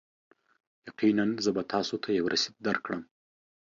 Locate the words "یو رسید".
2.17-2.55